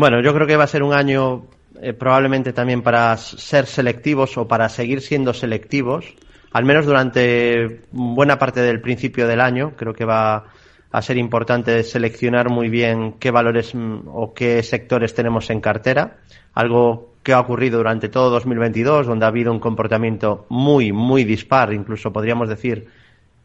[0.00, 1.44] Bueno, yo creo que va a ser un año
[1.78, 6.06] eh, probablemente también para ser selectivos o para seguir siendo selectivos,
[6.52, 9.74] al menos durante buena parte del principio del año.
[9.76, 10.46] Creo que va
[10.90, 16.16] a ser importante seleccionar muy bien qué valores mm, o qué sectores tenemos en cartera,
[16.54, 21.74] algo que ha ocurrido durante todo 2022, donde ha habido un comportamiento muy, muy dispar,
[21.74, 22.86] incluso podríamos decir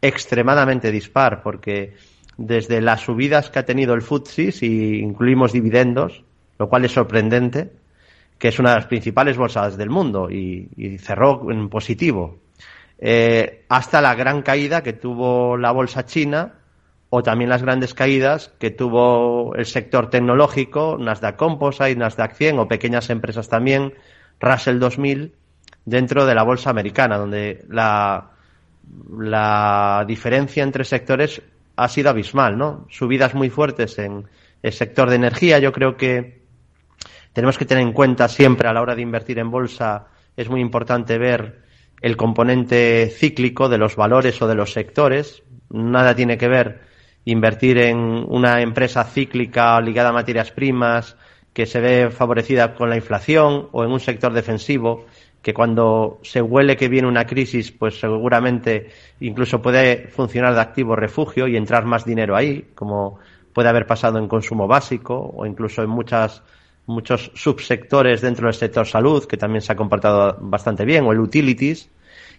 [0.00, 1.92] extremadamente dispar, porque
[2.38, 6.24] desde las subidas que ha tenido el FTSE, si incluimos dividendos,
[6.58, 7.72] lo cual es sorprendente,
[8.38, 12.38] que es una de las principales bolsas del mundo y, cerró en positivo,
[12.98, 16.54] eh, hasta la gran caída que tuvo la bolsa china
[17.10, 22.68] o también las grandes caídas que tuvo el sector tecnológico, Nasdaq Composite, Nasdaq 100 o
[22.68, 23.94] pequeñas empresas también,
[24.40, 25.32] Russell 2000,
[25.84, 28.30] dentro de la bolsa americana, donde la,
[29.16, 31.42] la diferencia entre sectores
[31.76, 32.86] ha sido abismal, ¿no?
[32.90, 34.26] Subidas muy fuertes en
[34.62, 35.58] el sector de energía.
[35.58, 36.45] Yo creo que
[37.36, 40.06] tenemos que tener en cuenta siempre a la hora de invertir en bolsa,
[40.38, 41.64] es muy importante ver
[42.00, 45.42] el componente cíclico de los valores o de los sectores.
[45.68, 46.80] Nada tiene que ver
[47.26, 51.14] invertir en una empresa cíclica ligada a materias primas
[51.52, 55.04] que se ve favorecida con la inflación o en un sector defensivo
[55.42, 58.88] que cuando se huele que viene una crisis, pues seguramente
[59.20, 63.18] incluso puede funcionar de activo refugio y entrar más dinero ahí, como
[63.52, 66.42] puede haber pasado en consumo básico o incluso en muchas
[66.86, 71.20] muchos subsectores dentro del sector salud, que también se ha comportado bastante bien, o el
[71.20, 71.90] utilities,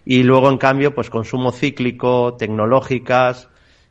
[0.04, 3.48] y luego, en cambio, pues consumo cíclico, tecnológicas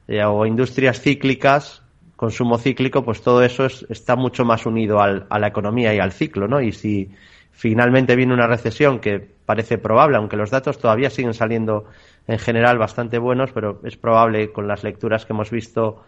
[0.08, 1.84] eh, o industrias cíclicas,
[2.16, 6.12] consumo cíclico, pues todo eso está mucho más unido al, a la economía y al
[6.12, 6.62] ciclo, ¿no?
[6.62, 7.12] Y si
[7.52, 11.86] finalmente viene una recesión que parece probable, aunque los datos todavía siguen saliendo
[12.28, 16.04] en general bastante buenos, pero es probable con las lecturas que hemos visto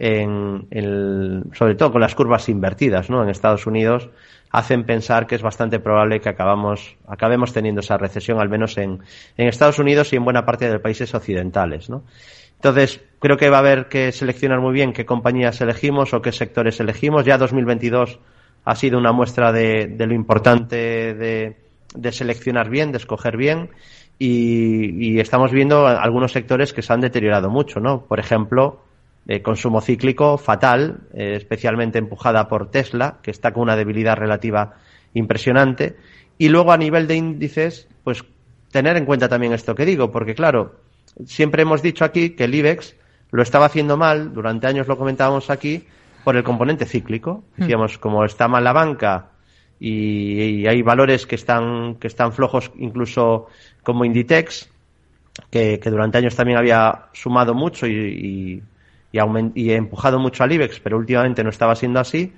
[0.00, 3.22] en, sobre todo con las curvas invertidas ¿no?
[3.22, 4.08] en Estados Unidos,
[4.50, 9.00] hacen pensar que es bastante probable que acabamos, acabemos teniendo esa recesión, al menos en,
[9.36, 11.90] en Estados Unidos y en buena parte de los países occidentales.
[11.90, 12.02] ¿no?
[12.56, 16.32] Entonces, creo que va a haber que seleccionar muy bien qué compañías elegimos o qué
[16.32, 17.26] sectores elegimos.
[17.26, 18.18] Ya 2022
[18.64, 20.76] ha sido una muestra de, de lo importante
[21.14, 21.56] de,
[21.94, 23.68] de, seleccionar bien, de escoger bien.
[24.18, 28.02] Y, y, estamos viendo algunos sectores que se han deteriorado mucho, ¿no?
[28.02, 28.82] Por ejemplo,
[29.28, 34.74] eh, consumo cíclico fatal, eh, especialmente empujada por Tesla, que está con una debilidad relativa
[35.14, 35.96] impresionante.
[36.38, 38.24] Y luego a nivel de índices, pues
[38.70, 40.80] tener en cuenta también esto que digo, porque claro,
[41.26, 42.96] siempre hemos dicho aquí que el IBEX
[43.30, 45.84] lo estaba haciendo mal, durante años lo comentábamos aquí,
[46.24, 47.44] por el componente cíclico.
[47.56, 47.60] Hmm.
[47.62, 49.30] Decíamos, como está mal la banca
[49.78, 53.46] y, hay valores que están, que están flojos, incluso
[53.82, 54.70] como Inditex,
[55.50, 58.62] que, durante años también había sumado mucho y y,
[59.12, 62.32] y empujado mucho al IBEX, pero últimamente no estaba siendo así.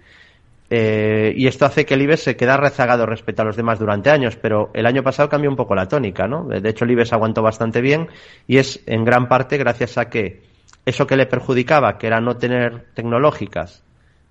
[0.71, 4.09] Eh, y esto hace que el IBEX se quede rezagado respecto a los demás durante
[4.11, 6.45] años, pero el año pasado cambió un poco la tónica, ¿no?
[6.45, 8.09] De hecho, el IBEX aguantó bastante bien
[8.47, 10.43] y es en gran parte gracias a que
[10.87, 13.85] eso que le perjudicaba, que era no tener tecnológicas,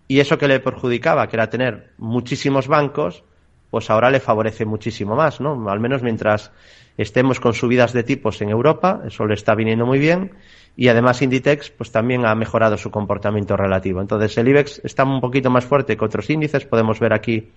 [0.07, 3.23] y eso que le perjudicaba, que era tener muchísimos bancos,
[3.71, 5.69] pues ahora le favorece muchísimo más, ¿no?
[5.69, 6.51] Al menos mientras
[6.97, 10.31] estemos con subidas de tipos en Europa, eso le está viniendo muy bien,
[10.75, 14.01] y además Inditex pues también ha mejorado su comportamiento relativo.
[14.01, 17.49] Entonces el IBEX está un poquito más fuerte que otros índices, podemos ver aquí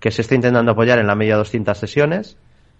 [0.00, 2.36] que se está intentando apoyar en la media 200 sesiones.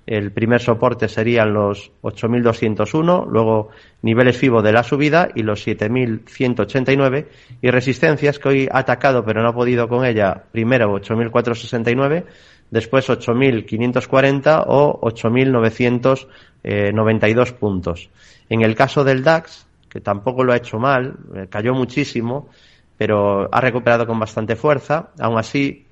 [0.07, 3.69] El primer soporte serían los 8.201, luego
[4.01, 7.27] niveles FIBO de la subida y los 7.189
[7.61, 12.25] y resistencias que hoy ha atacado pero no ha podido con ella, primero 8.469,
[12.71, 18.11] después 8.540 o 8.992 puntos.
[18.49, 22.49] En el caso del DAX, que tampoco lo ha hecho mal, eh, cayó muchísimo,
[22.97, 25.11] pero ha recuperado con bastante fuerza.
[25.19, 25.85] Aún así,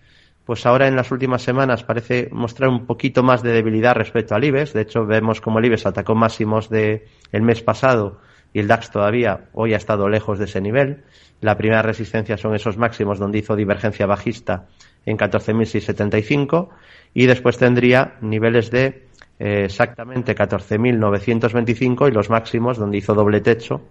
[0.44, 4.44] pues ahora en las últimas semanas parece mostrar un poquito más de debilidad respecto al
[4.44, 4.72] IBEX.
[4.72, 7.02] De hecho, vemos como el IBEX atacó máximos del
[7.32, 8.18] el mes pasado
[8.52, 11.04] y el DAX todavía hoy ha estado lejos de ese nivel.
[11.40, 14.66] La primera resistencia son esos máximos donde hizo divergencia bajista
[15.06, 16.68] en 14.675
[17.14, 19.06] y después tendría niveles de
[19.38, 23.82] eh, exactamente 14.925 y los máximos donde hizo doble techo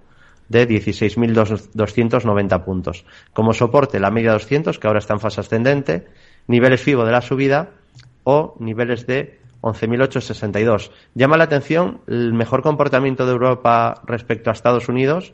[0.50, 3.06] de 16.290 puntos.
[3.34, 6.08] Como soporte la media 200 que ahora está en fase ascendente,
[6.48, 7.70] niveles FIBO de la subida
[8.24, 10.92] o niveles de 11.862.
[11.15, 15.33] Llama la atención el mejor comportamiento de Europa respecto a Estados Unidos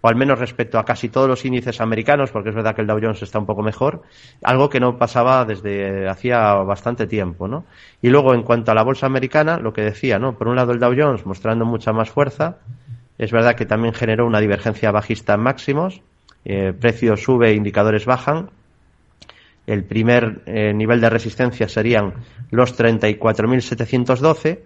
[0.00, 2.86] o al menos respecto a casi todos los índices americanos, porque es verdad que el
[2.86, 4.02] Dow Jones está un poco mejor,
[4.42, 7.64] algo que no pasaba desde hacía bastante tiempo, ¿no?
[8.00, 10.36] Y luego, en cuanto a la bolsa americana, lo que decía, ¿no?
[10.36, 12.58] Por un lado el Dow Jones mostrando mucha más fuerza,
[13.18, 16.00] es verdad que también generó una divergencia bajista en máximos,
[16.44, 18.50] eh, precios sube, indicadores bajan,
[19.68, 22.14] el primer eh, nivel de resistencia serían
[22.50, 24.60] los 34.712,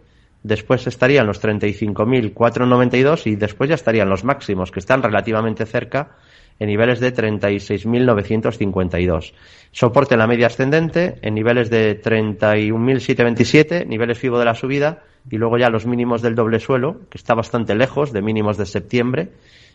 [0.45, 6.13] después estarían los 35.492 y después ya estarían los máximos, que están relativamente cerca,
[6.61, 9.33] en niveles de 36.952.
[9.73, 15.37] Soporte en la media ascendente en niveles de 31.727, niveles FIBO de la subida, y
[15.37, 19.31] luego ya los mínimos del doble suelo, que está bastante lejos de mínimos de septiembre.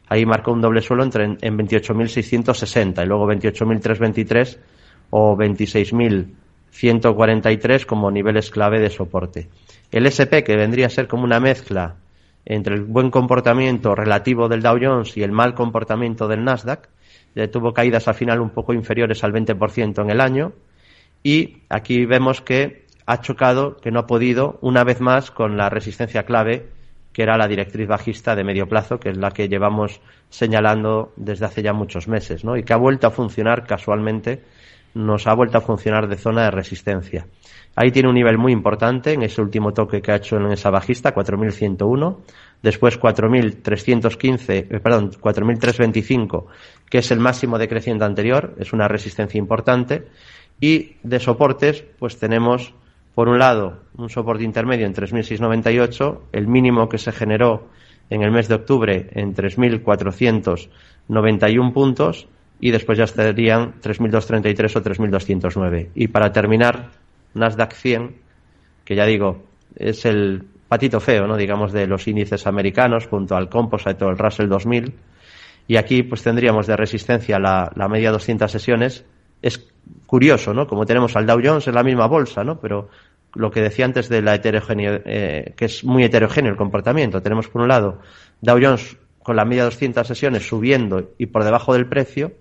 [0.07, 4.57] Ahí marcó un doble suelo entre, en 28.660 y luego 28.323
[5.09, 9.47] o 26.143 como niveles clave de soporte.
[9.91, 11.95] El SP, que vendría a ser como una mezcla
[12.45, 16.89] entre el buen comportamiento relativo del Dow Jones y el mal comportamiento del Nasdaq,
[17.51, 20.53] tuvo caídas al final un poco inferiores al 20% en el año.
[21.23, 25.69] Y aquí vemos que ha chocado, que no ha podido, una vez más, con la
[25.69, 26.67] resistencia clave,
[27.13, 31.45] que era la directriz bajista de medio plazo, que es la que llevamos señalando desde
[31.45, 32.57] hace ya muchos meses, ¿no?
[32.57, 34.43] Y que ha vuelto a funcionar casualmente
[34.97, 37.27] nos ha vuelto a funcionar de zona de resistencia.
[37.75, 40.71] Ahí tiene un nivel muy importante en ese último toque que ha hecho en esa
[40.71, 42.21] bajista, 4101,
[42.63, 46.47] después 4315, eh, perdón, 4325,
[46.89, 50.07] que es el máximo decreciente anterior, es una resistencia importante,
[50.59, 52.73] y de soportes, pues tenemos
[53.13, 57.67] por un lado un soporte intermedio en 3698, el mínimo que se generó
[58.09, 62.27] en el mes de octubre en 3491 puntos,
[62.59, 65.89] y después ya estarían 3.233 o 3.209.
[65.95, 66.91] Y para terminar,
[67.33, 68.15] Nasdaq 100,
[68.83, 69.43] que ya digo,
[69.75, 71.37] es el patito feo, ¿no?
[71.37, 74.93] digamos, de los índices americanos junto al Composite o el Russell 2000.
[75.67, 79.05] Y aquí pues tendríamos de resistencia la, la media 200 sesiones.
[79.41, 79.67] Es
[80.05, 80.65] curioso, ¿no?
[80.65, 82.59] Como tenemos al Dow Jones en la misma bolsa, ¿no?
[82.59, 82.89] Pero
[83.35, 87.21] lo que decía antes de la heterogeneidad, eh, que es muy heterogéneo el comportamiento.
[87.21, 87.99] Tenemos por un lado
[88.41, 92.31] Dow Jones con la media 200 sesiones subiendo y por debajo del precio,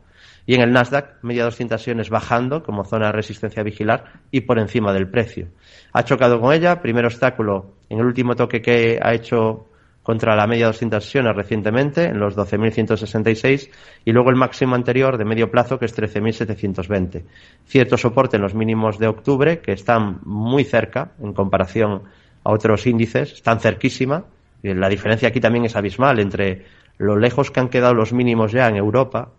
[0.47, 4.59] y en el Nasdaq, media 200 sesiones bajando como zona de resistencia vigilar y por
[4.59, 5.49] encima del precio.
[5.93, 9.67] Ha chocado con ella, primer obstáculo en el último toque que ha hecho
[10.07, 13.71] contra la media 200 sesiones recientemente, en los 12.166,
[14.05, 17.25] y luego el máximo anterior de medio plazo, que es 13.720.
[17.65, 22.03] Cierto soporte en los mínimos de octubre, que están muy cerca en comparación
[22.45, 24.27] a otros índices, están cerquísima.
[24.63, 26.67] La diferencia aquí también es abismal entre
[26.99, 29.33] lo lejos que han quedado los mínimos ya en Europa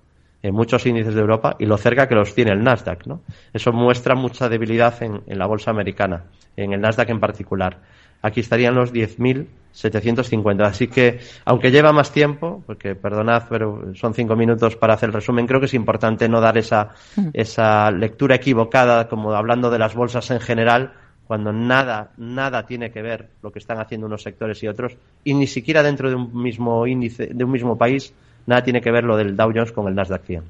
[0.43, 3.05] en muchos índices de Europa y lo cerca que los tiene el Nasdaq.
[3.07, 3.21] ¿no?
[3.53, 6.25] Eso muestra mucha debilidad en, la bolsa americana,
[6.55, 7.79] en el Nasdaq en particular.
[8.21, 10.65] Aquí estarían los 10.750.
[10.65, 15.13] Así que, aunque lleva más tiempo, porque perdonad, pero son cinco minutos para hacer el
[15.13, 17.29] resumen, creo que es importante no dar esa, mm.
[17.33, 20.93] esa lectura equivocada, como hablando de las bolsas en general,
[21.27, 25.33] cuando nada, nada tiene que ver lo que están haciendo unos sectores y otros, y
[25.33, 28.13] ni siquiera dentro de un mismo índice, de un mismo país,
[28.47, 30.43] nada tiene que ver lo del Dow Jones con el Nasdaq 100.